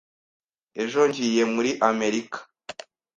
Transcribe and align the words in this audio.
Ejo 0.81 0.99
ngiye 1.09 1.43
muri 1.53 1.71
Amerika. 1.89 2.37